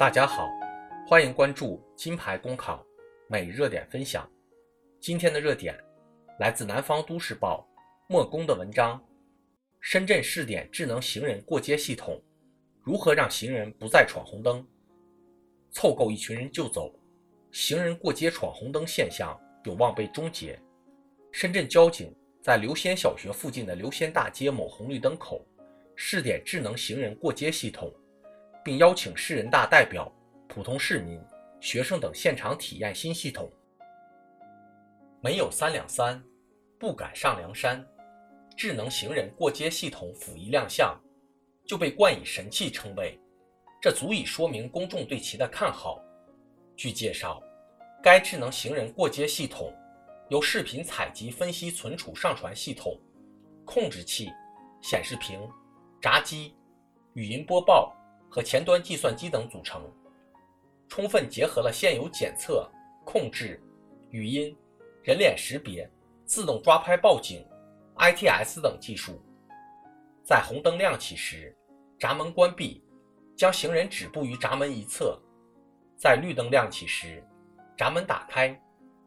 [0.00, 0.48] 大家好，
[1.06, 2.82] 欢迎关注金牌公考
[3.28, 4.26] 每日热点分享。
[4.98, 5.78] 今天的热点
[6.38, 7.68] 来自南方都市报
[8.08, 8.98] 莫工的文章：
[9.78, 12.18] 深圳试点智能行人过街系统，
[12.80, 14.66] 如何让行人不再闯红灯？
[15.70, 16.98] 凑够一群人就走，
[17.52, 20.58] 行人过街闯红灯现象有望被终结。
[21.30, 22.10] 深圳交警
[22.42, 25.46] 在刘仙小学附近的刘仙大街某红绿灯口
[25.94, 27.94] 试点智能行人过街系统。
[28.64, 30.10] 并邀请市人大代表、
[30.48, 31.20] 普通市民、
[31.60, 33.50] 学生等现场体验新系统。
[35.22, 36.22] 没有三两三，
[36.78, 37.86] 不敢上梁山。
[38.56, 40.98] 智能行人过街系统甫一亮相，
[41.66, 43.18] 就被冠以神器称谓，
[43.80, 46.02] 这足以说明公众对其的看好。
[46.76, 47.42] 据介绍，
[48.02, 49.72] 该智能行人过街系统
[50.28, 52.98] 由视频采集、分析、存储、上传系统、
[53.64, 54.30] 控制器、
[54.82, 55.40] 显示屏、
[56.00, 56.54] 闸机、
[57.14, 57.94] 语音播报。
[58.30, 59.82] 和前端计算机等组成，
[60.88, 62.70] 充分结合了现有检测、
[63.04, 63.60] 控制、
[64.10, 64.56] 语音、
[65.02, 65.90] 人脸识别、
[66.24, 67.44] 自动抓拍报警、
[67.96, 69.20] ITS 等技术，
[70.22, 71.52] 在红灯亮起时，
[71.98, 72.84] 闸门关闭，
[73.36, 75.18] 将行人止步于闸门一侧；
[75.96, 77.22] 在绿灯亮起时，
[77.76, 78.56] 闸门打开，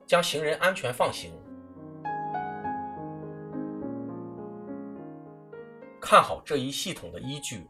[0.05, 1.31] 将行人安全放行。
[6.01, 7.65] 看好这一系统的依据。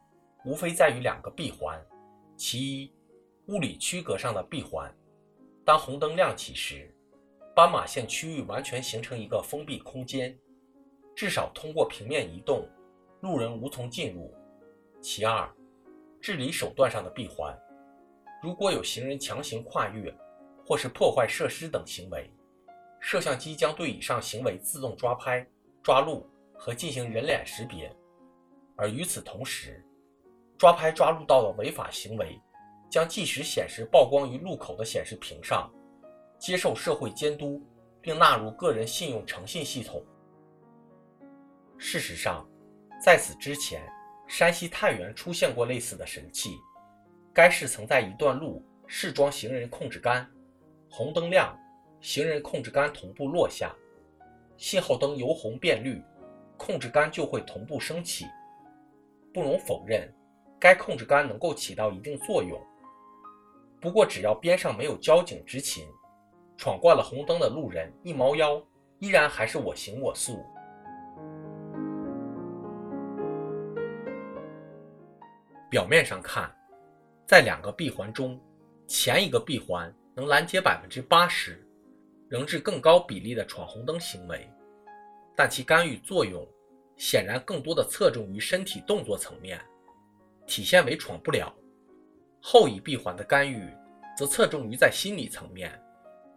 [0.45, 1.81] 无非在于两个闭环，
[2.35, 2.93] 其一，
[3.47, 4.93] 物理区隔上的闭环。
[5.63, 6.93] 当红灯亮起时，
[7.55, 10.37] 斑马线区域完全形成一个封闭空间，
[11.15, 12.67] 至少通过平面移动，
[13.21, 14.33] 路人无从进入。
[15.01, 15.49] 其二，
[16.19, 17.57] 治理手段上的闭环。
[18.41, 20.13] 如果有行人强行跨越，
[20.65, 22.29] 或是破坏设施等行为，
[22.99, 25.45] 摄像机将对以上行为自动抓拍、
[25.81, 27.95] 抓录和进行人脸识别。
[28.75, 29.85] 而与此同时，
[30.57, 32.39] 抓拍抓录到的违法行为，
[32.89, 35.71] 将即时显示曝光于路口的显示屏上，
[36.37, 37.61] 接受社会监督，
[38.01, 40.03] 并纳入个人信用诚信系统。
[41.77, 42.47] 事实上，
[43.03, 43.81] 在此之前，
[44.27, 46.51] 山西太原出现过类似的神器。
[47.33, 50.25] 该市曾在一段路试装行人控制杆，
[50.89, 51.57] 红灯亮，
[51.99, 53.75] 行人控制杆同步落下；
[54.55, 56.01] 信号灯由红变绿，
[56.57, 58.25] 控制杆就会同步升起。
[59.33, 60.07] 不容否认。
[60.63, 62.57] 该控制杆能够起到一定作用，
[63.81, 65.85] 不过只要边上没有交警执勤，
[66.55, 68.63] 闯过了红灯的路人一猫腰，
[68.99, 70.41] 依然还是我行我素。
[75.69, 76.49] 表面上看，
[77.25, 78.39] 在两个闭环中，
[78.87, 81.61] 前一个闭环能拦截百分之八十，
[82.29, 84.49] 仍至更高比例的闯红灯行为，
[85.35, 86.47] 但其干预作用
[86.95, 89.59] 显然更多的侧重于身体动作层面。
[90.45, 91.53] 体现为闯不了，
[92.41, 93.67] 后一闭环的干预
[94.17, 95.81] 则侧重于在心理层面，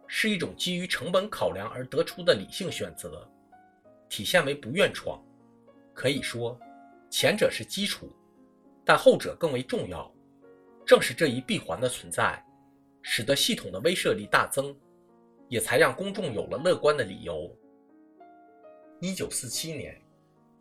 [0.07, 3.29] 是一种基于成本考量而得出的理性选择，
[4.09, 5.23] 体现为不愿闯。
[5.93, 6.59] 可以说，
[7.11, 8.09] 前者是基础，
[8.85, 10.11] 但后者更为重要。
[10.87, 12.41] 正是这一闭环的存在，
[13.03, 14.75] 使得系统的威慑力大增，
[15.49, 17.51] 也才让公众有了乐观的理由。
[19.01, 20.01] 一九四七年，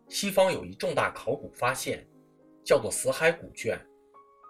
[0.09, 2.05] 西方有一重大考古发现。
[2.65, 3.79] 叫做死海古卷，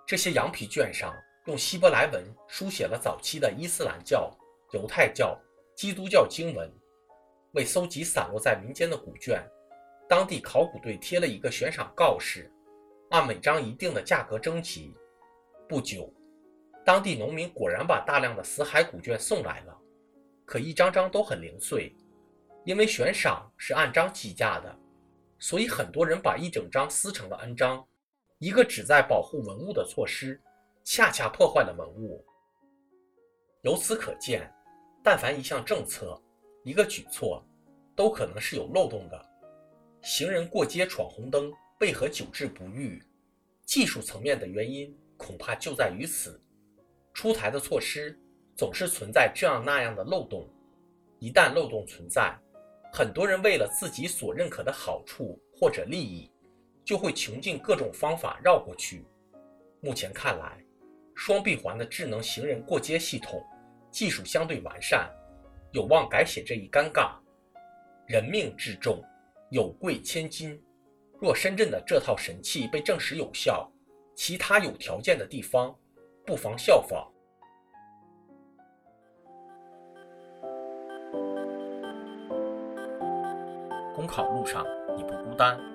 [0.07, 1.13] 这些羊皮卷上
[1.47, 4.33] 用希伯来文书写了早期的伊斯兰教、
[4.71, 5.37] 犹太教、
[5.75, 6.71] 基督教经文。
[7.51, 9.41] 为搜集散落在民间的古卷，
[10.09, 12.51] 当地考古队贴了一个悬赏告示，
[13.09, 14.95] 按每张一定的价格征集。
[15.67, 16.13] 不久，
[16.85, 19.77] 当地农民果然把大量的死海古卷送来了，
[20.45, 21.95] 可一张张都很零碎，
[22.65, 24.77] 因为悬赏是按张计价的，
[25.39, 27.85] 所以很多人把一整张撕成了 n 张。
[28.39, 30.39] 一个旨在保护文物的措施，
[30.83, 32.23] 恰恰破坏了文物。
[33.61, 34.51] 由此可见，
[35.01, 36.21] 但凡一项政策、
[36.63, 37.41] 一个举措，
[37.95, 39.25] 都可能是有漏洞的。
[40.01, 43.01] 行人过街闯红灯为何久治不愈？
[43.65, 46.39] 技术层面的原因恐怕就在于此。
[47.13, 48.19] 出台的措施
[48.55, 50.47] 总是存在这样那样的漏洞，
[51.19, 52.37] 一旦漏洞存在，
[52.91, 56.29] 很多人为了自己所认可的好处或者利益。
[56.85, 59.03] 就会穷尽各种方法绕过去。
[59.81, 60.63] 目前看来，
[61.15, 63.43] 双闭环的智能行人过街系统
[63.89, 65.09] 技术相对完善，
[65.71, 67.15] 有望改写这一尴尬。
[68.05, 69.03] 人命至重，
[69.49, 70.61] 有贵千金。
[71.19, 73.67] 若深圳的这套神器被证实有效，
[74.15, 75.75] 其他有条件的地方
[76.25, 77.11] 不妨效仿。
[83.95, 84.63] 公考路上
[84.95, 85.74] 你不孤单。